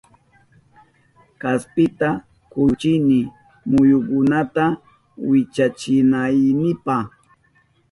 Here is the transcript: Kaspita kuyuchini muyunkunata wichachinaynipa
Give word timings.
Kaspita 1.41 2.09
kuyuchini 2.51 3.19
muyunkunata 3.69 4.65
wichachinaynipa 5.27 6.97